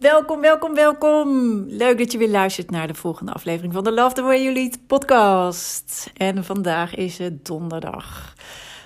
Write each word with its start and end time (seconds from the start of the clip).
Welkom, 0.00 0.40
welkom, 0.40 0.74
welkom. 0.74 1.58
Leuk 1.68 1.98
dat 1.98 2.12
je 2.12 2.18
weer 2.18 2.28
luistert 2.28 2.70
naar 2.70 2.86
de 2.86 2.94
volgende 2.94 3.32
aflevering 3.32 3.72
van 3.72 3.84
de 3.84 3.92
Love 3.92 4.14
the 4.14 4.22
Way 4.22 4.42
You 4.42 4.54
Lead 4.54 4.86
podcast. 4.86 6.10
En 6.16 6.44
vandaag 6.44 6.94
is 6.94 7.18
het 7.18 7.46
donderdag. 7.46 8.34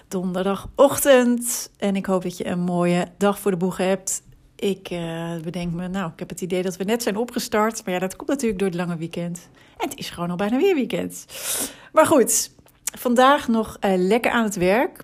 Donderdagochtend. 0.09 1.70
En 1.79 1.96
ik 1.96 2.06
hoop 2.06 2.23
dat 2.23 2.37
je 2.37 2.46
een 2.46 2.60
mooie 2.60 3.07
dag 3.18 3.38
voor 3.38 3.51
de 3.51 3.57
boeg 3.57 3.76
hebt. 3.76 4.23
Ik 4.57 4.90
uh, 4.90 5.37
bedenk 5.45 5.73
me, 5.73 5.88
nou, 5.88 6.13
ik 6.13 6.18
heb 6.18 6.29
het 6.29 6.40
idee 6.40 6.63
dat 6.63 6.76
we 6.76 6.85
net 6.85 7.02
zijn 7.02 7.16
opgestart. 7.16 7.85
Maar 7.85 7.95
ja, 7.95 8.01
dat 8.01 8.16
komt 8.16 8.29
natuurlijk 8.29 8.59
door 8.59 8.68
het 8.68 8.79
lange 8.79 8.96
weekend. 8.96 9.48
En 9.79 9.88
het 9.88 9.98
is 9.98 10.10
gewoon 10.10 10.30
al 10.30 10.37
bijna 10.37 10.57
weer 10.57 10.74
weekend. 10.74 11.26
Maar 11.93 12.07
goed, 12.07 12.51
vandaag 12.98 13.48
nog 13.48 13.76
uh, 13.80 13.93
lekker 13.96 14.30
aan 14.30 14.45
het 14.45 14.57
werk 14.57 15.02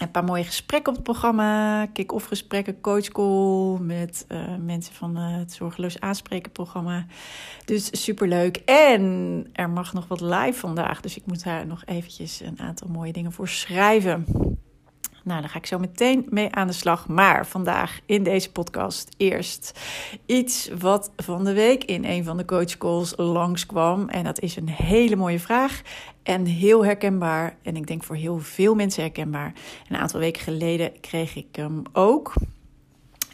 een 0.00 0.10
paar 0.10 0.24
mooie 0.24 0.44
gesprekken 0.44 0.88
op 0.88 0.94
het 0.94 1.04
programma. 1.04 1.86
Kick-off 1.86 2.26
gesprekken, 2.26 2.80
coachcall 2.80 3.78
met 3.80 4.24
uh, 4.28 4.56
mensen 4.60 4.94
van 4.94 5.18
uh, 5.18 5.36
het 5.36 5.52
Zorgeloos 5.52 6.00
Aanspreken 6.00 6.52
programma. 6.52 7.06
Dus 7.64 8.02
superleuk. 8.04 8.56
En 8.56 9.46
er 9.52 9.70
mag 9.70 9.92
nog 9.92 10.08
wat 10.08 10.20
live 10.20 10.58
vandaag. 10.58 11.00
Dus 11.00 11.16
ik 11.16 11.26
moet 11.26 11.44
daar 11.44 11.66
nog 11.66 11.82
eventjes 11.84 12.40
een 12.40 12.60
aantal 12.60 12.88
mooie 12.88 13.12
dingen 13.12 13.32
voor 13.32 13.48
schrijven. 13.48 14.26
Nou, 15.24 15.40
daar 15.40 15.50
ga 15.50 15.58
ik 15.58 15.66
zo 15.66 15.78
meteen 15.78 16.26
mee 16.30 16.52
aan 16.52 16.66
de 16.66 16.72
slag. 16.72 17.08
Maar 17.08 17.46
vandaag 17.46 18.00
in 18.06 18.22
deze 18.22 18.52
podcast 18.52 19.08
eerst 19.16 19.80
iets 20.26 20.70
wat 20.78 21.10
van 21.16 21.44
de 21.44 21.52
week 21.52 21.84
in 21.84 22.04
een 22.04 22.24
van 22.24 22.36
de 22.36 22.44
coachcalls 22.44 23.12
langskwam. 23.16 24.08
En 24.08 24.24
dat 24.24 24.40
is 24.40 24.56
een 24.56 24.68
hele 24.68 25.16
mooie 25.16 25.40
vraag 25.40 25.82
en 26.22 26.44
heel 26.44 26.84
herkenbaar. 26.84 27.56
En 27.62 27.76
ik 27.76 27.86
denk 27.86 28.02
voor 28.02 28.16
heel 28.16 28.38
veel 28.38 28.74
mensen 28.74 29.02
herkenbaar. 29.02 29.52
Een 29.88 29.96
aantal 29.96 30.20
weken 30.20 30.42
geleden 30.42 31.00
kreeg 31.00 31.36
ik 31.36 31.56
hem 31.56 31.82
ook. 31.92 32.32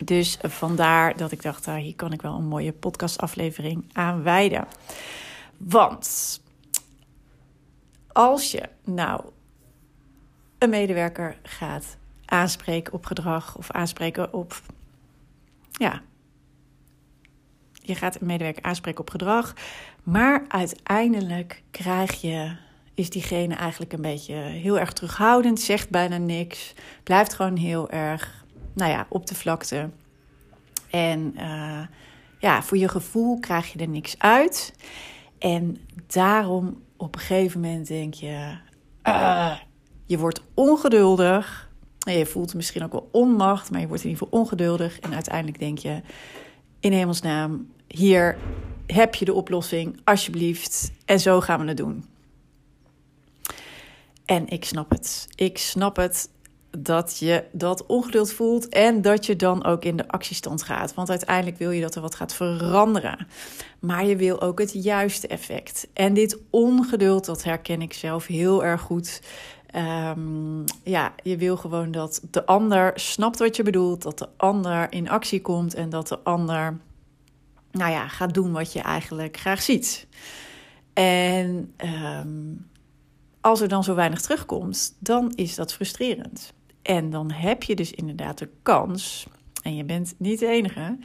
Dus 0.04 0.38
vandaar 0.42 1.16
dat 1.16 1.32
ik 1.32 1.42
dacht, 1.42 1.68
ah, 1.68 1.76
hier 1.76 1.94
kan 1.94 2.12
ik 2.12 2.22
wel 2.22 2.34
een 2.34 2.48
mooie 2.48 2.72
podcastaflevering 2.72 3.84
aan 3.92 4.22
wijden. 4.22 4.66
Want 5.56 6.40
als 8.12 8.50
je 8.50 8.62
nou 8.84 9.20
een 10.58 10.70
medewerker 10.70 11.36
gaat 11.42 11.96
aanspreken 12.24 12.92
op 12.92 13.06
gedrag 13.06 13.56
of 13.56 13.70
aanspreken 13.70 14.32
op. 14.32 14.62
Ja. 15.70 16.02
Je 17.72 17.94
gaat 17.94 18.20
een 18.20 18.26
medewerker 18.26 18.62
aanspreken 18.62 19.00
op 19.00 19.10
gedrag, 19.10 19.54
maar 20.02 20.44
uiteindelijk 20.48 21.62
krijg 21.70 22.20
je. 22.20 22.56
Is 22.94 23.10
diegene 23.10 23.54
eigenlijk 23.54 23.92
een 23.92 24.02
beetje 24.02 24.34
heel 24.34 24.78
erg 24.78 24.92
terughoudend, 24.92 25.60
zegt 25.60 25.90
bijna 25.90 26.16
niks, 26.16 26.74
blijft 27.02 27.34
gewoon 27.34 27.56
heel 27.56 27.90
erg, 27.90 28.44
nou 28.72 28.90
ja, 28.90 29.06
op 29.08 29.26
de 29.26 29.34
vlakte. 29.34 29.90
En 30.90 31.34
uh, 31.36 31.80
ja, 32.38 32.62
voor 32.62 32.76
je 32.76 32.88
gevoel 32.88 33.40
krijg 33.40 33.72
je 33.72 33.78
er 33.78 33.88
niks 33.88 34.18
uit. 34.18 34.74
En 35.38 35.80
daarom 36.06 36.82
op 36.96 37.14
een 37.14 37.20
gegeven 37.20 37.60
moment 37.60 37.86
denk 37.86 38.14
je: 38.14 38.56
uh, 39.04 39.56
je 40.08 40.18
wordt 40.18 40.42
ongeduldig. 40.54 41.68
Je 41.98 42.26
voelt 42.26 42.54
misschien 42.54 42.84
ook 42.84 42.92
wel 42.92 43.08
onmacht, 43.12 43.70
maar 43.70 43.80
je 43.80 43.86
wordt 43.86 44.02
in 44.02 44.08
ieder 44.10 44.24
geval 44.24 44.40
ongeduldig. 44.40 45.00
En 45.00 45.14
uiteindelijk 45.14 45.58
denk 45.58 45.78
je, 45.78 46.00
in 46.80 46.92
hemelsnaam, 46.92 47.72
hier 47.86 48.36
heb 48.86 49.14
je 49.14 49.24
de 49.24 49.32
oplossing, 49.32 50.00
alsjeblieft. 50.04 50.92
En 51.04 51.20
zo 51.20 51.40
gaan 51.40 51.60
we 51.60 51.66
het 51.66 51.76
doen. 51.76 52.04
En 54.24 54.48
ik 54.48 54.64
snap 54.64 54.90
het. 54.90 55.28
Ik 55.34 55.58
snap 55.58 55.96
het 55.96 56.30
dat 56.70 57.18
je 57.18 57.44
dat 57.52 57.86
ongeduld 57.86 58.32
voelt 58.32 58.68
en 58.68 59.02
dat 59.02 59.26
je 59.26 59.36
dan 59.36 59.64
ook 59.64 59.84
in 59.84 59.96
de 59.96 60.08
actiestand 60.08 60.62
gaat. 60.62 60.94
Want 60.94 61.10
uiteindelijk 61.10 61.58
wil 61.58 61.70
je 61.70 61.80
dat 61.80 61.94
er 61.94 62.00
wat 62.00 62.14
gaat 62.14 62.34
veranderen. 62.34 63.26
Maar 63.80 64.06
je 64.06 64.16
wil 64.16 64.40
ook 64.40 64.58
het 64.58 64.82
juiste 64.82 65.26
effect. 65.26 65.88
En 65.92 66.14
dit 66.14 66.38
ongeduld, 66.50 67.24
dat 67.24 67.44
herken 67.44 67.82
ik 67.82 67.92
zelf 67.92 68.26
heel 68.26 68.64
erg 68.64 68.80
goed. 68.80 69.20
Um, 69.76 70.64
ja, 70.84 71.14
je 71.22 71.36
wil 71.36 71.56
gewoon 71.56 71.90
dat 71.90 72.22
de 72.30 72.46
ander 72.46 72.92
snapt 72.94 73.38
wat 73.38 73.56
je 73.56 73.62
bedoelt, 73.62 74.02
dat 74.02 74.18
de 74.18 74.28
ander 74.36 74.92
in 74.92 75.08
actie 75.08 75.40
komt 75.40 75.74
en 75.74 75.90
dat 75.90 76.08
de 76.08 76.18
ander, 76.18 76.78
nou 77.70 77.90
ja, 77.90 78.08
gaat 78.08 78.34
doen 78.34 78.52
wat 78.52 78.72
je 78.72 78.80
eigenlijk 78.80 79.36
graag 79.36 79.62
ziet. 79.62 80.06
En 80.92 81.74
um, 82.16 82.66
als 83.40 83.60
er 83.60 83.68
dan 83.68 83.84
zo 83.84 83.94
weinig 83.94 84.20
terugkomt, 84.20 84.96
dan 84.98 85.32
is 85.34 85.54
dat 85.54 85.72
frustrerend. 85.72 86.52
En 86.82 87.10
dan 87.10 87.30
heb 87.30 87.62
je 87.62 87.74
dus 87.74 87.92
inderdaad 87.92 88.38
de 88.38 88.48
kans, 88.62 89.26
en 89.62 89.76
je 89.76 89.84
bent 89.84 90.14
niet 90.18 90.38
de 90.38 90.46
enige, 90.46 90.98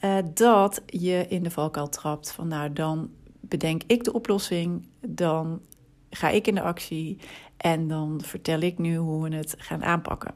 uh, 0.00 0.16
dat 0.34 0.82
je 0.86 1.26
in 1.28 1.42
de 1.42 1.50
valkuil 1.50 1.88
trapt 1.88 2.32
van 2.32 2.48
nou 2.48 2.72
dan 2.72 3.10
bedenk 3.40 3.82
ik 3.86 4.04
de 4.04 4.12
oplossing, 4.12 4.88
dan 5.06 5.60
ga 6.10 6.28
ik 6.28 6.46
in 6.46 6.54
de 6.54 6.62
actie 6.62 7.18
en 7.56 7.88
dan 7.88 8.20
vertel 8.24 8.60
ik 8.60 8.78
nu 8.78 8.96
hoe 8.96 9.28
we 9.28 9.36
het 9.36 9.54
gaan 9.58 9.84
aanpakken. 9.84 10.34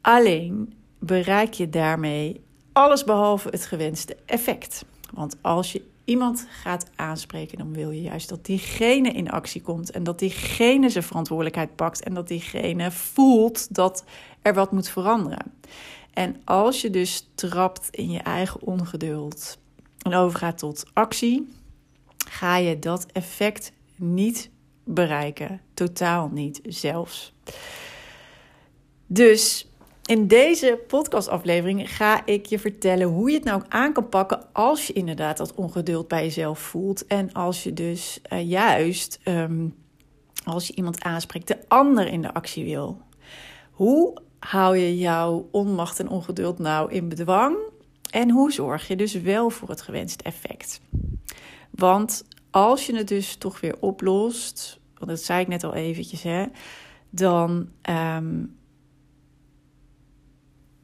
Alleen 0.00 0.74
bereik 0.98 1.52
je 1.52 1.70
daarmee 1.70 2.40
alles 2.72 3.04
behalve 3.04 3.48
het 3.48 3.66
gewenste 3.66 4.16
effect. 4.26 4.84
Want 5.12 5.36
als 5.40 5.72
je 5.72 5.82
iemand 6.04 6.46
gaat 6.50 6.90
aanspreken, 6.96 7.58
dan 7.58 7.72
wil 7.72 7.90
je 7.90 8.02
juist 8.02 8.28
dat 8.28 8.44
diegene 8.44 9.08
in 9.08 9.30
actie 9.30 9.60
komt 9.60 9.90
en 9.90 10.02
dat 10.02 10.18
diegene 10.18 10.88
zijn 10.88 11.04
verantwoordelijkheid 11.04 11.76
pakt 11.76 12.02
en 12.02 12.14
dat 12.14 12.28
diegene 12.28 12.90
voelt 12.90 13.74
dat 13.74 14.04
er 14.42 14.54
wat 14.54 14.72
moet 14.72 14.88
veranderen. 14.88 15.52
En 16.12 16.36
als 16.44 16.80
je 16.80 16.90
dus 16.90 17.28
trapt 17.34 17.88
in 17.90 18.10
je 18.10 18.18
eigen 18.18 18.62
ongeduld 18.62 19.58
en 19.98 20.14
overgaat 20.14 20.58
tot 20.58 20.84
actie, 20.92 21.52
ga 22.28 22.56
je 22.56 22.78
dat 22.78 23.06
effect 23.12 23.72
niet 23.96 24.50
bereiken. 24.84 25.60
Totaal 25.74 26.28
niet 26.32 26.60
zelfs. 26.64 27.32
Dus 29.06 29.66
in 30.04 30.26
deze 30.26 30.80
podcastaflevering 30.86 31.96
ga 31.96 32.26
ik 32.26 32.46
je 32.46 32.58
vertellen 32.58 33.08
hoe 33.08 33.30
je 33.30 33.36
het 33.36 33.44
nou 33.44 33.62
aan 33.68 33.92
kan 33.92 34.08
pakken 34.08 34.52
als 34.52 34.86
je 34.86 34.92
inderdaad 34.92 35.36
dat 35.36 35.54
ongeduld 35.54 36.08
bij 36.08 36.22
jezelf 36.22 36.58
voelt. 36.58 37.06
En 37.06 37.32
als 37.32 37.62
je 37.62 37.72
dus 37.72 38.20
uh, 38.32 38.48
juist, 38.48 39.20
um, 39.24 39.74
als 40.44 40.66
je 40.66 40.74
iemand 40.74 41.02
aanspreekt, 41.02 41.48
de 41.48 41.58
ander 41.68 42.06
in 42.06 42.22
de 42.22 42.34
actie 42.34 42.64
wil. 42.64 43.00
Hoe 43.70 44.20
hou 44.38 44.76
je 44.76 44.98
jouw 44.98 45.48
onmacht 45.50 46.00
en 46.00 46.08
ongeduld 46.08 46.58
nou 46.58 46.92
in 46.92 47.08
bedwang? 47.08 47.56
En 48.10 48.30
hoe 48.30 48.52
zorg 48.52 48.88
je 48.88 48.96
dus 48.96 49.14
wel 49.14 49.50
voor 49.50 49.68
het 49.68 49.82
gewenste 49.82 50.24
effect? 50.24 50.80
Want 51.70 52.24
als 52.52 52.86
je 52.86 52.96
het 52.96 53.08
dus 53.08 53.36
toch 53.36 53.60
weer 53.60 53.76
oplost, 53.80 54.80
want 54.94 55.10
dat 55.10 55.20
zei 55.20 55.40
ik 55.40 55.48
net 55.48 55.64
al 55.64 55.74
eventjes, 55.74 56.22
hè, 56.22 56.44
dan. 57.10 57.68
Um, 57.90 58.60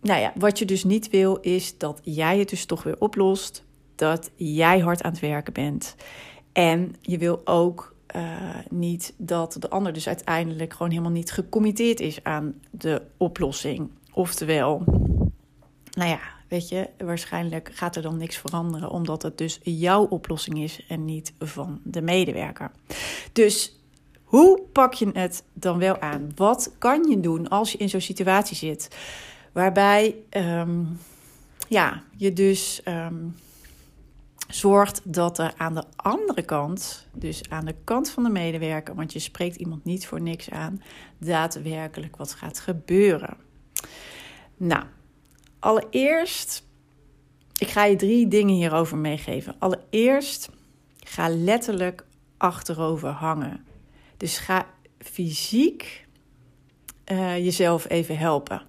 nou 0.01 0.21
ja, 0.21 0.33
wat 0.35 0.59
je 0.59 0.65
dus 0.65 0.85
niet 0.85 1.11
wil, 1.11 1.37
is 1.37 1.79
dat 1.79 2.01
jij 2.03 2.39
het 2.39 2.49
dus 2.49 2.65
toch 2.65 2.83
weer 2.83 2.97
oplost. 2.99 3.65
Dat 3.95 4.31
jij 4.37 4.79
hard 4.79 5.03
aan 5.03 5.11
het 5.11 5.21
werken 5.21 5.53
bent. 5.53 5.97
En 6.53 6.95
je 7.01 7.19
wil 7.19 7.41
ook 7.45 7.97
uh, 8.17 8.57
niet 8.71 9.15
dat 9.17 9.57
de 9.59 9.71
ander 9.71 9.93
dus 9.93 10.07
uiteindelijk 10.07 10.73
gewoon 10.73 10.91
helemaal 10.91 11.11
niet 11.11 11.33
gecommitteerd 11.33 12.01
is 12.01 12.25
aan 12.25 12.61
de 12.71 13.03
oplossing. 13.17 13.91
Oftewel, 14.13 14.83
nou 15.91 16.11
ja, 16.11 16.21
weet 16.49 16.69
je, 16.69 16.89
waarschijnlijk 16.99 17.71
gaat 17.75 17.97
er 17.97 18.03
dan 18.03 18.17
niks 18.17 18.37
veranderen, 18.37 18.91
omdat 18.91 19.23
het 19.23 19.39
dus 19.39 19.61
jouw 19.63 20.05
oplossing 20.05 20.59
is 20.59 20.85
en 20.89 21.05
niet 21.05 21.33
van 21.39 21.81
de 21.85 22.03
medewerker. 22.03 22.71
Dus 23.33 23.77
hoe 24.25 24.61
pak 24.73 24.95
je 24.95 25.11
het 25.13 25.45
dan 25.53 25.79
wel 25.79 26.01
aan? 26.01 26.33
Wat 26.35 26.75
kan 26.79 27.09
je 27.09 27.21
doen 27.21 27.49
als 27.49 27.73
je 27.73 27.79
in 27.79 27.89
zo'n 27.89 28.01
situatie 28.01 28.57
zit? 28.57 28.97
Waarbij 29.53 30.15
ehm, 30.29 30.85
ja, 31.69 32.03
je 32.17 32.33
dus 32.33 32.83
ehm, 32.85 33.27
zorgt 34.49 35.01
dat 35.05 35.39
er 35.39 35.55
aan 35.57 35.75
de 35.75 35.85
andere 35.97 36.43
kant, 36.43 37.07
dus 37.13 37.43
aan 37.49 37.65
de 37.65 37.75
kant 37.85 38.11
van 38.11 38.23
de 38.23 38.31
medewerker, 38.31 38.95
want 38.95 39.13
je 39.13 39.19
spreekt 39.19 39.57
iemand 39.57 39.85
niet 39.85 40.07
voor 40.07 40.21
niks 40.21 40.51
aan, 40.51 40.83
daadwerkelijk 41.19 42.17
wat 42.17 42.35
gaat 42.35 42.61
gebeuren. 42.61 43.37
Nou, 44.57 44.85
allereerst, 45.59 46.67
ik 47.59 47.69
ga 47.69 47.85
je 47.85 47.97
drie 47.97 48.29
dingen 48.29 48.55
hierover 48.55 48.97
meegeven. 48.97 49.55
Allereerst, 49.59 50.51
ga 51.05 51.29
letterlijk 51.29 52.05
achterover 52.37 53.09
hangen. 53.09 53.65
Dus 54.17 54.39
ga 54.39 54.67
fysiek 54.99 56.07
uh, 57.13 57.37
jezelf 57.37 57.89
even 57.89 58.19
helpen. 58.19 58.63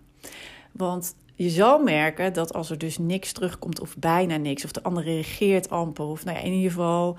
Want 0.72 1.16
je 1.36 1.50
zal 1.50 1.84
merken 1.84 2.34
dat 2.34 2.54
als 2.54 2.70
er 2.70 2.78
dus 2.78 2.98
niks 2.98 3.32
terugkomt 3.32 3.80
of 3.80 3.98
bijna 3.98 4.38
niks, 4.38 4.66
of 4.66 4.72
de 4.72 4.84
ander 4.84 5.04
reageert 5.04 5.70
amper, 5.70 6.06
of 6.06 6.26
nou 6.26 6.38
ja, 6.38 6.44
in 6.44 6.54
ieder 6.54 6.72
geval, 6.72 7.18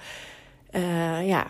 uh, 0.70 1.26
ja, 1.28 1.46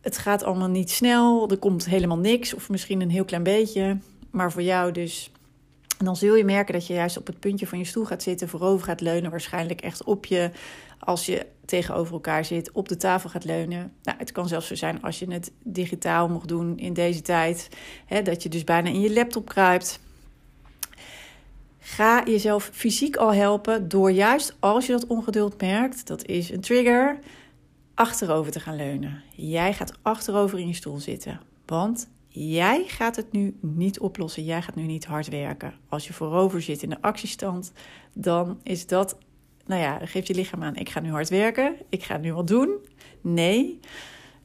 het 0.00 0.18
gaat 0.18 0.42
allemaal 0.42 0.68
niet 0.68 0.90
snel, 0.90 1.50
er 1.50 1.58
komt 1.58 1.84
helemaal 1.84 2.18
niks, 2.18 2.54
of 2.54 2.68
misschien 2.68 3.00
een 3.00 3.10
heel 3.10 3.24
klein 3.24 3.42
beetje, 3.42 3.98
maar 4.30 4.52
voor 4.52 4.62
jou 4.62 4.92
dus. 4.92 5.30
En 5.98 6.04
dan 6.04 6.16
zul 6.16 6.34
je 6.34 6.44
merken 6.44 6.74
dat 6.74 6.86
je 6.86 6.94
juist 6.94 7.16
op 7.16 7.26
het 7.26 7.40
puntje 7.40 7.66
van 7.66 7.78
je 7.78 7.84
stoel 7.84 8.04
gaat 8.04 8.22
zitten, 8.22 8.48
voorover 8.48 8.86
gaat 8.86 9.00
leunen, 9.00 9.30
waarschijnlijk 9.30 9.80
echt 9.80 10.04
op 10.04 10.26
je, 10.26 10.50
als 10.98 11.26
je 11.26 11.46
tegenover 11.64 12.12
elkaar 12.12 12.44
zit, 12.44 12.72
op 12.72 12.88
de 12.88 12.96
tafel 12.96 13.30
gaat 13.30 13.44
leunen. 13.44 13.92
Nou, 14.02 14.18
het 14.18 14.32
kan 14.32 14.48
zelfs 14.48 14.66
zo 14.66 14.74
zijn 14.74 15.02
als 15.02 15.18
je 15.18 15.32
het 15.32 15.52
digitaal 15.62 16.28
mocht 16.28 16.48
doen 16.48 16.78
in 16.78 16.92
deze 16.92 17.22
tijd, 17.22 17.68
hè, 18.06 18.22
dat 18.22 18.42
je 18.42 18.48
dus 18.48 18.64
bijna 18.64 18.88
in 18.88 19.00
je 19.00 19.12
laptop 19.12 19.48
kruipt. 19.48 20.00
Ga 21.78 22.22
jezelf 22.24 22.70
fysiek 22.72 23.16
al 23.16 23.34
helpen 23.34 23.88
door 23.88 24.10
juist 24.10 24.56
als 24.60 24.86
je 24.86 24.92
dat 24.92 25.06
ongeduld 25.06 25.60
merkt, 25.60 26.06
dat 26.06 26.26
is 26.26 26.50
een 26.50 26.60
trigger, 26.60 27.18
achterover 27.94 28.52
te 28.52 28.60
gaan 28.60 28.76
leunen. 28.76 29.22
Jij 29.30 29.72
gaat 29.74 29.92
achterover 30.02 30.58
in 30.58 30.66
je 30.66 30.74
stoel 30.74 30.98
zitten, 30.98 31.40
want 31.66 32.08
jij 32.36 32.84
gaat 32.86 33.16
het 33.16 33.32
nu 33.32 33.56
niet 33.60 34.00
oplossen. 34.00 34.44
Jij 34.44 34.62
gaat 34.62 34.74
nu 34.74 34.82
niet 34.82 35.04
hard 35.04 35.28
werken. 35.28 35.74
Als 35.88 36.06
je 36.06 36.12
voorover 36.12 36.62
zit 36.62 36.82
in 36.82 36.90
de 36.90 37.02
actiestand, 37.02 37.72
dan 38.12 38.60
is 38.62 38.86
dat, 38.86 39.18
nou 39.66 39.80
ja, 39.80 39.98
geeft 40.06 40.26
je 40.26 40.34
lichaam 40.34 40.62
aan: 40.62 40.76
ik 40.76 40.88
ga 40.88 41.00
nu 41.00 41.10
hard 41.10 41.28
werken, 41.28 41.76
ik 41.88 42.02
ga 42.02 42.16
nu 42.16 42.32
wat 42.32 42.46
doen. 42.46 42.78
Nee. 43.20 43.80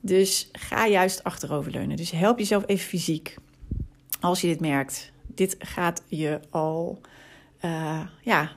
Dus 0.02 0.50
ga 0.52 0.88
juist 0.88 1.24
achterover 1.24 1.72
leunen. 1.72 1.98
Dus 1.98 2.12
help 2.12 2.40
jezelf 2.40 2.64
even 2.66 2.88
fysiek. 2.88 3.36
Als 4.20 4.42
je 4.42 4.48
dit 4.48 4.60
merkt, 4.60 5.12
dit 5.28 5.56
gaat 5.60 6.04
je 6.08 6.40
al 6.50 7.02
uh, 7.66 8.02
ja, 8.22 8.52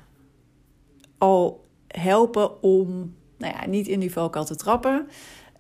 al 1.19 1.65
helpen 1.87 2.63
om 2.63 3.15
nou 3.39 3.55
ja, 3.55 3.67
niet 3.67 3.87
in 3.89 4.01
die 4.01 4.13
valkuil 4.13 4.45
te 4.45 4.57
trappen. 4.57 5.09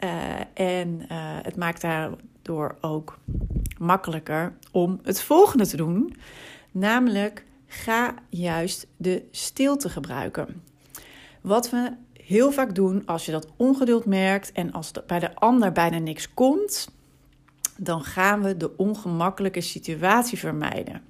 Uh, 0.05 0.11
en 0.55 0.89
uh, 0.89 1.39
het 1.43 1.57
maakt 1.57 1.81
daardoor 1.81 2.77
ook 2.81 3.19
makkelijker 3.83 4.57
om 4.71 5.01
het 5.03 5.23
volgende 5.23 5.67
te 5.67 5.77
doen. 5.77 6.17
Namelijk, 6.71 7.45
ga 7.67 8.15
juist 8.29 8.87
de 8.97 9.25
stilte 9.31 9.89
gebruiken. 9.89 10.63
Wat 11.41 11.71
we 11.71 11.93
heel 12.13 12.53
vaak 12.53 12.75
doen 12.75 13.07
als 13.07 13.27
je 13.27 13.33
dat 13.33 13.47
ongeduld 13.57 14.05
merkt 14.05 14.53
en 14.53 14.73
als 14.73 14.91
bij 15.07 15.19
de 15.19 15.35
ander 15.35 15.73
bijna 15.73 15.99
niks 15.99 16.35
komt, 16.35 16.91
dan 17.77 18.05
gaan 18.05 18.43
we 18.43 18.57
de 18.57 18.77
ongemakkelijke 18.77 19.61
situatie 19.61 20.39
vermijden. 20.39 21.03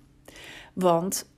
Want 0.73 1.31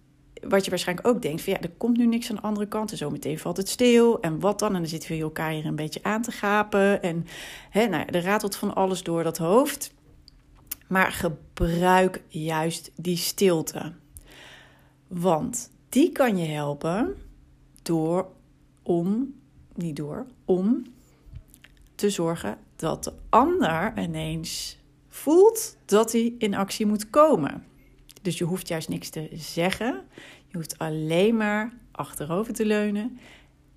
wat 0.49 0.65
je 0.65 0.71
waarschijnlijk 0.71 1.09
ook 1.09 1.23
denkt: 1.23 1.43
van 1.43 1.53
ja, 1.53 1.61
er 1.61 1.71
komt 1.71 1.97
nu 1.97 2.07
niks 2.07 2.31
aan 2.31 2.37
de 2.37 2.43
andere 2.43 2.67
kant. 2.67 2.91
En 2.91 2.97
zo 2.97 3.11
meteen 3.11 3.39
valt 3.39 3.57
het 3.57 3.69
stil. 3.69 4.21
En 4.21 4.41
wat 4.41 4.59
dan? 4.59 4.75
En 4.75 4.81
dan 4.81 4.87
zitten 4.87 5.11
we 5.11 5.23
elkaar 5.23 5.51
hier 5.51 5.67
een 5.67 5.77
beetje 5.77 6.03
aan 6.03 6.23
te 6.23 6.33
gapen. 6.33 7.03
En 7.03 7.27
hè, 7.71 7.87
nou 7.87 8.03
ja, 8.03 8.07
er 8.07 8.23
ratelt 8.23 8.57
van 8.57 8.75
alles 8.75 9.03
door 9.03 9.23
dat 9.23 9.39
hoofd. 9.39 9.95
Maar 10.87 11.13
gebruik 11.13 12.23
juist 12.29 12.91
die 12.97 13.17
stilte. 13.17 13.93
Want 15.07 15.71
die 15.89 16.13
kan 16.13 16.37
je 16.37 16.47
helpen 16.47 17.17
door 17.83 18.29
om, 18.83 19.35
niet 19.75 19.97
door, 19.97 20.27
om 20.45 20.83
te 21.95 22.11
zorgen 22.11 22.59
dat 22.77 23.05
de 23.05 23.13
ander 23.29 23.99
ineens 23.99 24.79
voelt 25.09 25.77
dat 25.85 26.13
hij 26.13 26.35
in 26.39 26.55
actie 26.55 26.87
moet 26.87 27.11
komen. 27.11 27.65
Dus 28.23 28.39
je 28.39 28.45
hoeft 28.45 28.69
juist 28.69 28.89
niks 28.89 29.09
te 29.09 29.29
zeggen. 29.33 30.03
Je 30.47 30.57
hoeft 30.57 30.79
alleen 30.79 31.37
maar 31.37 31.73
achterover 31.91 32.55
te 32.55 32.67
leunen 32.67 33.19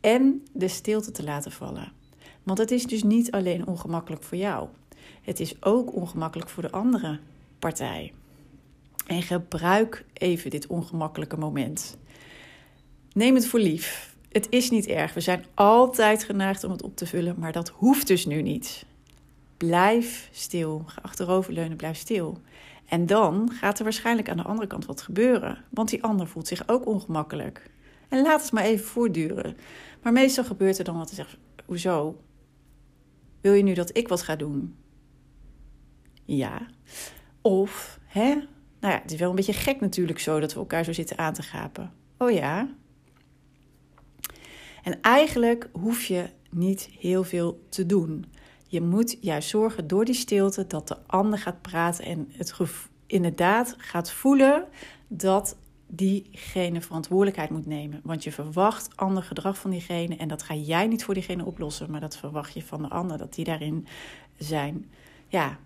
en 0.01 0.44
de 0.54 0.68
stilte 0.68 1.12
te 1.12 1.24
laten 1.24 1.51
vallen. 1.51 1.92
Want 2.44 2.57
het 2.57 2.71
is 2.71 2.86
dus 2.86 3.04
niet 3.04 3.31
alleen 3.31 3.68
ongemakkelijk 3.68 4.24
voor 4.24 4.38
jou. 4.38 4.68
Het 5.21 5.39
is 5.39 5.63
ook 5.63 5.95
ongemakkelijk 5.95 6.50
voor 6.50 6.63
de 6.63 6.71
andere 6.71 7.19
partij. 7.59 8.13
En 9.07 9.21
gebruik 9.21 10.06
even 10.13 10.50
dit 10.50 10.68
ongemakkelijke 10.68 11.38
moment. 11.38 11.98
Neem 13.13 13.36
het 13.36 13.48
voor 13.48 13.59
lief. 13.59 14.15
Het 14.31 14.48
is 14.50 14.69
niet 14.69 14.88
erg. 14.88 15.13
We 15.13 15.19
zijn 15.19 15.45
altijd 15.54 16.24
geneigd 16.24 16.63
om 16.63 16.71
het 16.71 16.83
op 16.83 16.95
te 16.95 17.06
vullen, 17.06 17.36
maar 17.39 17.51
dat 17.51 17.69
hoeft 17.69 18.07
dus 18.07 18.25
nu 18.25 18.42
niet. 18.42 18.86
Blijf 19.57 20.30
stil. 20.31 20.83
Ga 20.86 21.01
achteroverleunen, 21.01 21.77
blijf 21.77 21.98
stil. 21.98 22.42
En 22.86 23.06
dan 23.06 23.51
gaat 23.51 23.77
er 23.77 23.83
waarschijnlijk 23.83 24.30
aan 24.30 24.38
de 24.38 24.44
andere 24.44 24.68
kant 24.68 24.86
wat 24.86 25.01
gebeuren, 25.01 25.63
want 25.69 25.89
die 25.89 26.04
ander 26.04 26.27
voelt 26.27 26.48
zich 26.48 26.68
ook 26.68 26.86
ongemakkelijk. 26.86 27.69
En 28.09 28.21
laat 28.21 28.42
het 28.42 28.51
maar 28.51 28.63
even 28.63 28.86
voortduren. 28.86 29.57
Maar 30.01 30.13
meestal 30.13 30.44
gebeurt 30.44 30.77
er 30.77 30.83
dan 30.83 30.98
wat 30.98 31.15
te 31.15 31.25
hoezo? 31.65 32.21
Wil 33.42 33.54
je 33.54 33.63
nu 33.63 33.74
dat 33.74 33.98
ik 33.98 34.07
wat 34.07 34.21
ga 34.21 34.36
doen? 34.36 34.75
Ja. 36.27 36.68
Of, 37.41 38.00
hè? 38.06 38.33
Nou 38.79 38.94
ja, 38.94 39.01
het 39.01 39.12
is 39.12 39.19
wel 39.19 39.29
een 39.29 39.35
beetje 39.35 39.53
gek 39.53 39.79
natuurlijk 39.79 40.19
zo 40.19 40.39
dat 40.39 40.53
we 40.53 40.59
elkaar 40.59 40.83
zo 40.83 40.94
zitten 40.94 41.18
aan 41.18 41.33
te 41.33 41.41
gapen. 41.41 41.94
Oh 42.18 42.31
ja. 42.31 42.69
En 44.83 45.01
eigenlijk 45.01 45.69
hoef 45.71 46.06
je 46.06 46.29
niet 46.51 46.89
heel 47.00 47.24
veel 47.24 47.65
te 47.69 47.85
doen. 47.85 48.25
Je 48.68 48.81
moet 48.81 49.18
juist 49.21 49.50
zorgen 49.50 49.88
door 49.88 50.06
die 50.06 50.15
stilte 50.15 50.68
dat 50.68 50.88
de 50.88 50.97
ander 51.06 51.39
gaat 51.39 51.62
praten 51.62 52.06
en 52.06 52.27
het 52.31 52.53
inderdaad 53.06 53.75
gaat 53.77 54.12
voelen 54.12 54.66
dat 55.07 55.57
diegene 55.87 56.81
verantwoordelijkheid 56.81 57.49
moet 57.49 57.66
nemen. 57.66 58.02
Want 58.04 58.23
je 58.23 58.31
verwacht 58.31 58.95
ander 58.95 59.23
gedrag 59.23 59.57
van 59.57 59.71
diegene 59.71 60.16
en 60.16 60.28
dat 60.28 60.44
ga 60.44 60.54
jij 60.54 60.87
niet 60.87 61.04
voor 61.04 61.13
diegene 61.13 61.45
oplossen, 61.45 61.92
maar 61.92 61.99
dat 61.99 62.18
verwacht 62.18 62.54
je 62.54 62.63
van 62.63 62.81
de 62.81 62.90
ander, 62.90 63.18
dat 63.18 63.33
die 63.33 63.45
daarin 63.45 63.87
zijn 64.37 64.90
ja, 65.28 65.59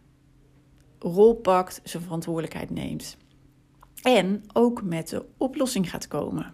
rol 1.04 1.34
pakt, 1.34 1.82
zijn 1.84 2.04
verantwoordelijkheid 2.04 2.70
neemt. 2.70 3.18
En 4.02 4.44
ook 4.54 4.84
met 4.84 5.10
de 5.10 5.26
oplossing 5.38 5.90
gaat 5.90 6.08
komen. 6.08 6.54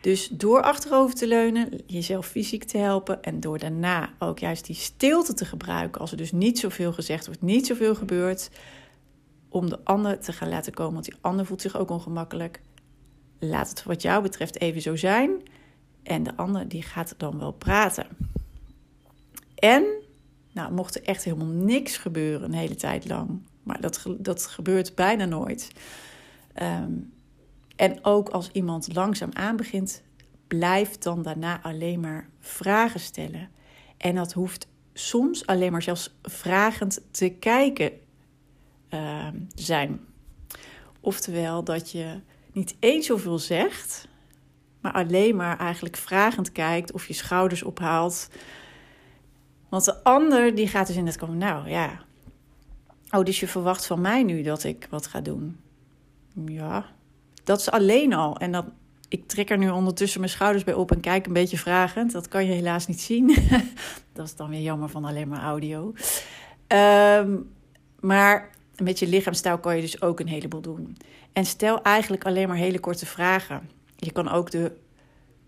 Dus 0.00 0.28
door 0.28 0.62
achterover 0.62 1.14
te 1.14 1.26
leunen, 1.26 1.80
jezelf 1.86 2.26
fysiek 2.26 2.64
te 2.64 2.78
helpen 2.78 3.22
en 3.22 3.40
door 3.40 3.58
daarna 3.58 4.10
ook 4.18 4.38
juist 4.38 4.66
die 4.66 4.76
stilte 4.76 5.34
te 5.34 5.44
gebruiken, 5.44 6.00
als 6.00 6.10
er 6.10 6.16
dus 6.16 6.32
niet 6.32 6.58
zoveel 6.58 6.92
gezegd 6.92 7.26
wordt, 7.26 7.42
niet 7.42 7.66
zoveel 7.66 7.94
gebeurt, 7.94 8.50
om 9.48 9.68
de 9.68 9.84
ander 9.84 10.18
te 10.20 10.32
gaan 10.32 10.48
laten 10.48 10.74
komen, 10.74 10.92
want 10.92 11.04
die 11.04 11.14
ander 11.20 11.46
voelt 11.46 11.60
zich 11.60 11.76
ook 11.76 11.90
ongemakkelijk. 11.90 12.60
Laat 13.38 13.68
het 13.68 13.82
wat 13.82 14.02
jou 14.02 14.22
betreft 14.22 14.60
even 14.60 14.82
zo 14.82 14.96
zijn 14.96 15.30
en 16.02 16.22
de 16.22 16.36
ander 16.36 16.68
die 16.68 16.82
gaat 16.82 17.14
dan 17.16 17.38
wel 17.38 17.52
praten. 17.52 18.06
En, 19.54 19.84
nou, 20.52 20.72
mocht 20.72 20.94
er 20.94 21.02
echt 21.02 21.24
helemaal 21.24 21.46
niks 21.46 21.96
gebeuren 21.96 22.42
een 22.42 22.58
hele 22.58 22.74
tijd 22.74 23.08
lang, 23.08 23.40
maar 23.68 23.80
dat, 23.80 24.04
dat 24.18 24.46
gebeurt 24.46 24.94
bijna 24.94 25.24
nooit. 25.24 25.72
Um, 26.62 27.12
en 27.76 28.04
ook 28.04 28.28
als 28.28 28.50
iemand 28.50 28.94
langzaam 28.94 29.30
aanbegint, 29.32 30.02
blijf 30.46 30.98
dan 30.98 31.22
daarna 31.22 31.62
alleen 31.62 32.00
maar 32.00 32.28
vragen 32.40 33.00
stellen. 33.00 33.50
En 33.96 34.14
dat 34.14 34.32
hoeft 34.32 34.68
soms 34.92 35.46
alleen 35.46 35.72
maar 35.72 35.82
zelfs 35.82 36.14
vragend 36.22 37.00
te 37.10 37.28
kijken 37.28 37.92
uh, 38.90 39.26
zijn. 39.54 40.00
Oftewel 41.00 41.64
dat 41.64 41.90
je 41.90 42.20
niet 42.52 42.76
eens 42.78 43.06
zoveel 43.06 43.38
zegt, 43.38 44.08
maar 44.80 44.92
alleen 44.92 45.36
maar 45.36 45.58
eigenlijk 45.58 45.96
vragend 45.96 46.52
kijkt 46.52 46.92
of 46.92 47.06
je 47.06 47.14
schouders 47.14 47.62
ophaalt. 47.62 48.28
Want 49.68 49.84
de 49.84 50.04
ander 50.04 50.54
die 50.54 50.68
gaat 50.68 50.86
dus 50.86 50.96
in 50.96 51.06
het 51.06 51.16
komen, 51.16 51.38
nou 51.38 51.68
ja, 51.68 52.06
oh, 53.10 53.24
dus 53.24 53.40
je 53.40 53.48
verwacht 53.48 53.86
van 53.86 54.00
mij 54.00 54.22
nu 54.22 54.42
dat 54.42 54.64
ik 54.64 54.86
wat 54.90 55.06
ga 55.06 55.20
doen. 55.20 55.56
Ja, 56.46 56.86
dat 57.44 57.60
is 57.60 57.70
alleen 57.70 58.12
al. 58.12 58.36
En 58.36 58.52
dat, 58.52 58.64
ik 59.08 59.28
trek 59.28 59.50
er 59.50 59.58
nu 59.58 59.70
ondertussen 59.70 60.20
mijn 60.20 60.32
schouders 60.32 60.64
bij 60.64 60.74
op 60.74 60.90
en 60.90 61.00
kijk 61.00 61.26
een 61.26 61.32
beetje 61.32 61.58
vragend. 61.58 62.12
Dat 62.12 62.28
kan 62.28 62.46
je 62.46 62.52
helaas 62.52 62.86
niet 62.86 63.00
zien. 63.00 63.36
dat 64.12 64.26
is 64.26 64.36
dan 64.36 64.50
weer 64.50 64.60
jammer 64.60 64.88
van 64.88 65.04
alleen 65.04 65.28
maar 65.28 65.42
audio. 65.42 65.92
Um, 66.68 67.50
maar 68.00 68.50
met 68.82 68.98
je 68.98 69.06
lichaamstaal 69.06 69.58
kan 69.58 69.76
je 69.76 69.82
dus 69.82 70.02
ook 70.02 70.20
een 70.20 70.28
heleboel 70.28 70.60
doen. 70.60 70.96
En 71.32 71.44
stel 71.44 71.82
eigenlijk 71.82 72.26
alleen 72.26 72.48
maar 72.48 72.56
hele 72.56 72.80
korte 72.80 73.06
vragen. 73.06 73.70
Je 73.96 74.12
kan 74.12 74.28
ook 74.28 74.50
de, 74.50 74.72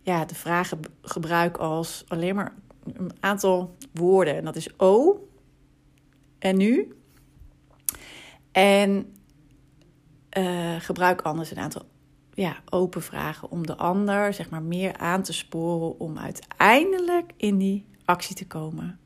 ja, 0.03 0.25
de 0.25 0.35
vragen 0.35 0.81
gebruiken 1.03 1.63
als 1.63 2.05
alleen 2.09 2.35
maar 2.35 2.55
een 2.85 3.13
aantal 3.21 3.77
woorden. 3.93 4.37
En 4.37 4.45
dat 4.45 4.57
is 4.57 4.69
O 4.77 5.29
en 6.39 6.57
nu. 6.57 6.95
En 8.53 9.15
uh, 10.39 10.75
gebruik 10.79 11.23
anders 11.23 11.51
een 11.51 11.59
aantal 11.59 11.83
ja, 12.35 12.57
open 12.69 13.03
vragen 13.03 13.51
om 13.51 13.67
de 13.67 13.77
ander 13.77 14.35
zeg 14.35 14.51
maar, 14.51 14.63
meer 14.63 14.97
aan 14.97 15.23
te 15.23 15.33
sporen 15.33 16.01
om 16.01 16.19
uiteindelijk 16.19 17.33
in 17.37 17.59
die 17.59 17.87
actie 18.05 18.37
te 18.37 18.47
komen. 18.47 19.01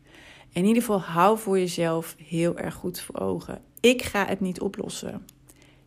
In 0.53 0.65
ieder 0.65 0.83
geval 0.83 1.01
hou 1.01 1.39
voor 1.39 1.59
jezelf 1.59 2.17
heel 2.19 2.59
erg 2.59 2.75
goed 2.75 3.01
voor 3.01 3.21
ogen. 3.21 3.63
Ik 3.81 4.03
ga 4.03 4.27
het 4.27 4.41
niet 4.41 4.61
oplossen. 4.61 5.27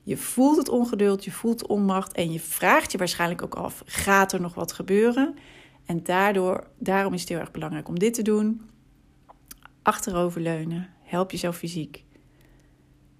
Je 0.03 0.17
voelt 0.17 0.57
het 0.57 0.69
ongeduld, 0.69 1.23
je 1.23 1.31
voelt 1.31 1.67
onmacht 1.67 2.13
en 2.13 2.31
je 2.31 2.39
vraagt 2.39 2.91
je 2.91 2.97
waarschijnlijk 2.97 3.43
ook 3.43 3.55
af: 3.55 3.83
gaat 3.85 4.33
er 4.33 4.41
nog 4.41 4.53
wat 4.53 4.71
gebeuren? 4.71 5.35
En 5.85 6.03
daardoor, 6.03 6.67
daarom 6.77 7.13
is 7.13 7.19
het 7.19 7.29
heel 7.29 7.39
erg 7.39 7.51
belangrijk 7.51 7.87
om 7.87 7.99
dit 7.99 8.13
te 8.13 8.21
doen. 8.21 8.69
Achteroverleunen, 9.81 10.89
help 11.01 11.31
jezelf 11.31 11.57
fysiek. 11.57 12.03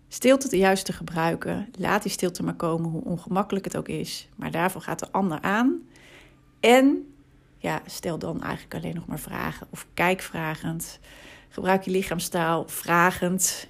Stilte 0.08 0.58
juist 0.58 0.86
te 0.86 0.94
gebruiken. 0.94 1.70
Laat 1.78 2.04
die 2.04 2.12
stilte 2.12 2.44
maar 2.44 2.56
komen, 2.56 2.90
hoe 2.90 3.04
ongemakkelijk 3.04 3.66
het 3.66 3.78
ook 3.78 3.88
is. 3.88 4.28
Maar 4.36 4.52
daarvoor 4.52 4.82
gaat 4.82 5.00
de 5.00 5.12
ander 5.12 5.42
aan. 5.42 5.82
En 6.60 7.14
ja, 7.58 7.82
stel 7.86 8.20
dan 8.20 8.42
eigenlijk 8.42 8.76
alleen 8.76 8.96
nog 8.96 9.06
maar 9.06 9.20
vragen 9.20 9.68
of 9.70 9.88
kijk 9.94 10.22
vragend. 10.22 11.00
Gebruik 11.50 11.84
je 11.84 11.92
lichaamstaal 11.92 12.68
vragend. 12.68 13.68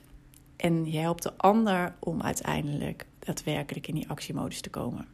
En 0.56 0.91
je 0.91 0.98
helpt 0.98 1.24
de 1.24 1.38
ander 1.38 1.94
om 2.00 2.22
uiteindelijk 2.22 3.06
daadwerkelijk 3.20 3.88
in 3.88 3.96
die 3.96 4.10
actiemodus 4.10 4.62
te 4.62 4.70
komen. 4.70 5.08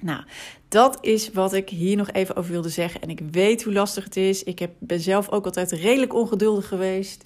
Nou, 0.00 0.22
dat 0.68 0.98
is 1.00 1.32
wat 1.32 1.52
ik 1.52 1.68
hier 1.68 1.96
nog 1.96 2.10
even 2.10 2.36
over 2.36 2.50
wilde 2.50 2.68
zeggen. 2.68 3.00
En 3.00 3.10
ik 3.10 3.20
weet 3.30 3.62
hoe 3.62 3.72
lastig 3.72 4.04
het 4.04 4.16
is. 4.16 4.44
Ik 4.44 4.58
heb, 4.58 4.72
ben 4.78 5.00
zelf 5.00 5.30
ook 5.30 5.44
altijd 5.44 5.72
redelijk 5.72 6.14
ongeduldig 6.14 6.68
geweest. 6.68 7.24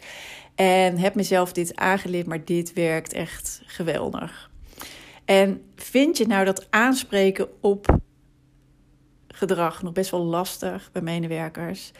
En 0.54 0.98
heb 0.98 1.14
mezelf 1.14 1.52
dit 1.52 1.76
aangeleerd, 1.76 2.26
maar 2.26 2.44
dit 2.44 2.72
werkt 2.72 3.12
echt 3.12 3.62
geweldig. 3.66 4.50
En 5.24 5.62
vind 5.76 6.16
je 6.16 6.26
nou 6.26 6.44
dat 6.44 6.66
aanspreken 6.70 7.48
op 7.60 7.98
gedrag 9.28 9.82
nog 9.82 9.92
best 9.92 10.10
wel 10.10 10.24
lastig 10.24 10.90
bij 10.92 11.02
medewerkers? 11.02 11.90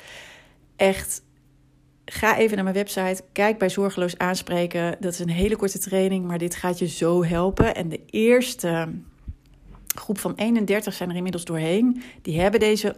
Echt, 0.77 1.23
ga 2.05 2.39
even 2.39 2.55
naar 2.55 2.65
mijn 2.65 2.77
website. 2.77 3.23
Kijk 3.33 3.59
bij 3.59 3.69
Zorgeloos 3.69 4.19
Aanspreken. 4.19 4.97
Dat 5.01 5.13
is 5.13 5.19
een 5.19 5.29
hele 5.29 5.57
korte 5.57 5.79
training, 5.79 6.27
maar 6.27 6.39
dit 6.39 6.55
gaat 6.55 6.79
je 6.79 6.89
zo 6.89 7.25
helpen. 7.25 7.75
En 7.75 7.89
de 7.89 8.01
eerste 8.07 8.89
groep 9.95 10.19
van 10.19 10.35
31 10.35 10.95
zijn 10.95 11.11
er 11.11 11.17
inmiddels 11.17 11.45
doorheen. 11.45 12.03
Die 12.23 12.41
hebben 12.41 12.61
deze 12.61 12.97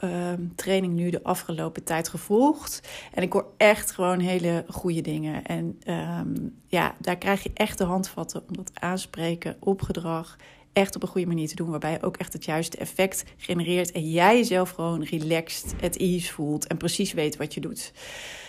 Ehm, 0.00 0.40
training 0.54 0.94
nu 0.94 1.10
de 1.10 1.22
afgelopen 1.22 1.84
tijd 1.84 2.08
gevolgd. 2.08 2.80
En 3.12 3.22
ik 3.22 3.32
hoor 3.32 3.46
echt 3.56 3.90
gewoon 3.90 4.18
hele 4.18 4.64
goede 4.68 5.00
dingen. 5.00 5.44
En 5.44 5.78
ehm, 5.84 6.34
ja, 6.66 6.94
daar 6.98 7.18
krijg 7.18 7.42
je 7.42 7.50
echt 7.54 7.78
de 7.78 7.84
handvatten 7.84 8.42
om 8.48 8.56
dat 8.56 8.70
aanspreken 8.74 9.56
op 9.60 9.82
gedrag 9.82 10.36
echt 10.72 10.96
op 10.96 11.02
een 11.02 11.08
goede 11.08 11.26
manier 11.26 11.48
te 11.48 11.54
doen. 11.54 11.70
Waarbij 11.70 11.92
je 11.92 12.02
ook 12.02 12.16
echt 12.16 12.32
het 12.32 12.44
juiste 12.44 12.76
effect 12.76 13.24
genereert. 13.36 13.92
En 13.92 14.10
jij 14.10 14.36
jezelf 14.36 14.70
gewoon 14.70 15.02
relaxed, 15.02 15.74
at 15.82 15.96
ease 15.96 16.32
voelt. 16.32 16.66
En 16.66 16.76
precies 16.76 17.12
weet 17.12 17.36
wat 17.36 17.54
je 17.54 17.60
doet. 17.60 17.92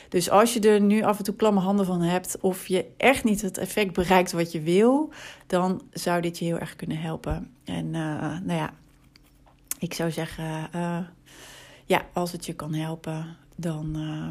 Dus 0.09 0.29
als 0.29 0.53
je 0.53 0.59
er 0.59 0.81
nu 0.81 1.01
af 1.01 1.17
en 1.17 1.23
toe 1.23 1.35
klamme 1.35 1.59
handen 1.59 1.85
van 1.85 2.01
hebt. 2.01 2.37
Of 2.41 2.67
je 2.67 2.85
echt 2.97 3.23
niet 3.23 3.41
het 3.41 3.57
effect 3.57 3.93
bereikt 3.93 4.31
wat 4.31 4.51
je 4.51 4.61
wil. 4.61 5.09
Dan 5.47 5.81
zou 5.91 6.21
dit 6.21 6.39
je 6.39 6.45
heel 6.45 6.59
erg 6.59 6.75
kunnen 6.75 6.97
helpen. 6.97 7.51
En 7.63 7.85
uh, 7.85 8.39
nou 8.43 8.53
ja, 8.53 8.73
ik 9.79 9.93
zou 9.93 10.11
zeggen. 10.11 10.69
Uh, 10.75 10.97
ja, 11.85 12.05
als 12.13 12.31
het 12.31 12.45
je 12.45 12.53
kan 12.53 12.73
helpen, 12.73 13.37
dan. 13.55 13.93
Uh, 13.95 14.27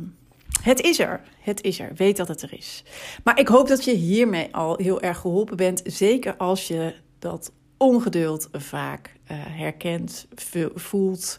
het 0.62 0.80
is 0.80 0.98
er. 0.98 1.20
Het 1.40 1.62
is 1.62 1.80
er. 1.80 1.92
Weet 1.94 2.16
dat 2.16 2.28
het 2.28 2.42
er 2.42 2.52
is. 2.52 2.84
Maar 3.24 3.38
ik 3.38 3.48
hoop 3.48 3.68
dat 3.68 3.84
je 3.84 3.94
hiermee 3.94 4.54
al 4.54 4.76
heel 4.76 5.00
erg 5.00 5.18
geholpen 5.18 5.56
bent. 5.56 5.82
Zeker 5.84 6.36
als 6.36 6.68
je 6.68 6.94
dat 7.18 7.52
ongeduld 7.76 8.48
vaak 8.52 9.14
uh, 9.30 9.36
herkent, 9.46 10.26
voelt. 10.74 11.38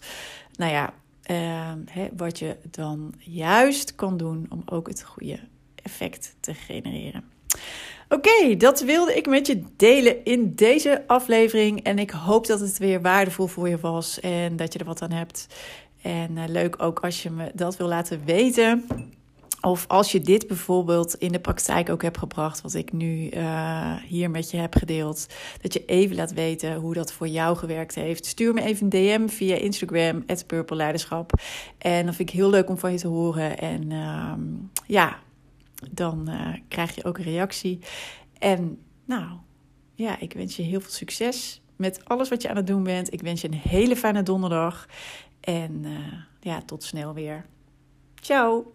Nou 0.55 0.72
ja, 0.72 0.93
uh, 1.31 1.72
hè, 1.86 2.07
wat 2.17 2.39
je 2.39 2.57
dan 2.72 3.13
juist 3.17 3.95
kan 3.95 4.17
doen 4.17 4.45
om 4.50 4.62
ook 4.65 4.88
het 4.88 5.03
goede 5.03 5.39
effect 5.75 6.36
te 6.39 6.53
genereren. 6.53 7.24
Oké, 8.10 8.57
dat 8.57 8.81
wilde 8.81 9.15
ik 9.15 9.27
met 9.27 9.48
je 9.48 9.63
delen 9.75 10.24
in 10.24 10.55
deze 10.55 11.03
aflevering. 11.07 11.84
En 11.84 12.00
ik 12.00 12.10
hoop 12.10 12.48
dat 12.48 12.60
het 12.60 12.77
weer 12.77 13.01
waardevol 13.01 13.48
voor 13.48 13.69
je 13.69 13.79
was 13.79 14.19
en 14.19 14.55
dat 14.55 14.74
je 14.74 14.79
er 14.79 14.86
wat 14.86 15.01
aan 15.01 15.12
hebt. 15.12 15.48
En 16.05 16.31
uh, 16.31 16.43
leuk 16.47 16.81
ook 16.81 17.00
als 17.00 17.24
je 17.24 17.29
me 17.29 17.51
dat 17.53 17.77
wil 17.77 17.88
laten 17.88 18.25
weten. 18.25 18.88
Of 19.62 19.85
als 19.88 20.12
je 20.12 20.21
dit 20.21 20.47
bijvoorbeeld 20.47 21.15
in 21.15 21.31
de 21.31 21.39
praktijk 21.39 21.89
ook 21.89 22.01
hebt 22.01 22.17
gebracht, 22.17 22.62
wat 22.62 22.74
ik 22.74 22.91
nu 22.91 23.29
uh, 23.29 23.95
hier 23.95 24.29
met 24.31 24.51
je 24.51 24.57
heb 24.57 24.75
gedeeld, 24.75 25.27
dat 25.62 25.74
je 25.74 25.85
even 25.85 26.15
laat 26.15 26.33
weten 26.33 26.75
hoe 26.75 26.93
dat 26.93 27.13
voor 27.13 27.27
jou 27.27 27.57
gewerkt 27.57 27.95
heeft. 27.95 28.25
Stuur 28.25 28.53
me 28.53 28.62
even 28.62 28.83
een 28.83 28.89
DM 28.89 29.27
via 29.27 29.55
Instagram, 29.55 30.25
Purple 30.47 30.75
Leiderschap. 30.75 31.31
En 31.77 32.05
dat 32.05 32.15
vind 32.15 32.29
ik 32.29 32.35
heel 32.35 32.50
leuk 32.50 32.69
om 32.69 32.77
van 32.77 32.91
je 32.91 32.97
te 32.97 33.07
horen. 33.07 33.57
En 33.57 33.91
uh, 33.91 34.33
ja, 34.88 35.19
dan 35.91 36.29
uh, 36.29 36.53
krijg 36.67 36.95
je 36.95 37.03
ook 37.03 37.17
een 37.17 37.24
reactie. 37.24 37.79
En 38.39 38.77
nou, 39.05 39.29
ja, 39.95 40.19
ik 40.19 40.33
wens 40.33 40.55
je 40.55 40.63
heel 40.63 40.81
veel 40.81 40.91
succes 40.91 41.62
met 41.75 42.05
alles 42.05 42.29
wat 42.29 42.41
je 42.41 42.50
aan 42.50 42.55
het 42.55 42.67
doen 42.67 42.83
bent. 42.83 43.13
Ik 43.13 43.21
wens 43.21 43.41
je 43.41 43.47
een 43.47 43.62
hele 43.69 43.95
fijne 43.95 44.24
donderdag. 44.24 44.88
En 45.46 45.82
uh, 45.84 45.92
ja, 46.40 46.62
tot 46.66 46.84
snel 46.84 47.14
weer. 47.14 47.46
Ciao! 48.22 48.72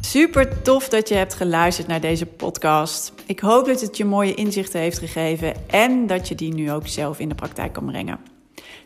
Super 0.00 0.62
tof 0.62 0.88
dat 0.88 1.08
je 1.08 1.14
hebt 1.14 1.34
geluisterd 1.34 1.86
naar 1.86 2.00
deze 2.00 2.26
podcast. 2.26 3.12
Ik 3.26 3.40
hoop 3.40 3.66
dat 3.66 3.80
het 3.80 3.96
je 3.96 4.04
mooie 4.04 4.34
inzichten 4.34 4.80
heeft 4.80 4.98
gegeven 4.98 5.54
en 5.68 6.06
dat 6.06 6.28
je 6.28 6.34
die 6.34 6.54
nu 6.54 6.72
ook 6.72 6.86
zelf 6.86 7.18
in 7.18 7.28
de 7.28 7.34
praktijk 7.34 7.72
kan 7.72 7.86
brengen. 7.86 8.18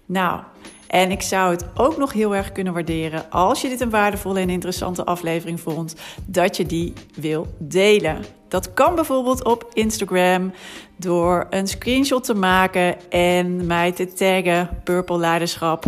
Nou, 0.07 0.43
en 0.87 1.11
ik 1.11 1.23
zou 1.23 1.51
het 1.51 1.65
ook 1.75 1.97
nog 1.97 2.13
heel 2.13 2.37
erg 2.37 2.53
kunnen 2.53 2.73
waarderen 2.73 3.31
als 3.31 3.61
je 3.61 3.69
dit 3.69 3.81
een 3.81 3.91
waardevolle 3.91 4.41
en 4.41 4.51
interessante 4.51 5.05
aflevering 5.05 5.61
vond, 5.61 5.95
dat 6.27 6.57
je 6.57 6.67
die 6.67 6.93
wil 7.15 7.47
delen. 7.59 8.25
Dat 8.51 8.75
kan 8.75 8.95
bijvoorbeeld 8.95 9.45
op 9.45 9.71
Instagram 9.73 10.53
door 10.97 11.47
een 11.51 11.69
screenshot 11.69 12.25
te 12.25 12.35
maken 12.35 13.11
en 13.11 13.67
mij 13.67 13.93
te 13.93 14.13
taggen 14.13 14.81
Purple 14.85 15.19
Leiderschap. 15.19 15.85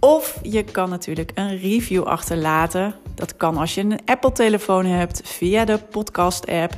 Of 0.00 0.38
je 0.42 0.62
kan 0.62 0.90
natuurlijk 0.90 1.30
een 1.34 1.58
review 1.58 2.02
achterlaten. 2.02 2.94
Dat 3.14 3.36
kan 3.36 3.56
als 3.56 3.74
je 3.74 3.80
een 3.80 4.00
Apple-telefoon 4.04 4.84
hebt 4.84 5.20
via 5.24 5.64
de 5.64 5.78
podcast-app. 5.78 6.72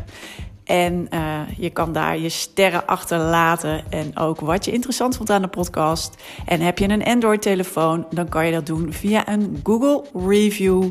En 0.64 1.08
uh, 1.14 1.40
je 1.56 1.70
kan 1.70 1.92
daar 1.92 2.18
je 2.18 2.28
sterren 2.28 2.86
achterlaten 2.86 3.90
en 3.90 4.18
ook 4.18 4.40
wat 4.40 4.64
je 4.64 4.72
interessant 4.72 5.16
vond 5.16 5.30
aan 5.30 5.42
de 5.42 5.48
podcast. 5.48 6.22
En 6.46 6.60
heb 6.60 6.78
je 6.78 6.88
een 6.88 7.04
Android-telefoon, 7.04 8.06
dan 8.10 8.28
kan 8.28 8.46
je 8.46 8.52
dat 8.52 8.66
doen 8.66 8.92
via 8.92 9.28
een 9.28 9.60
Google 9.62 10.04
Review. 10.28 10.90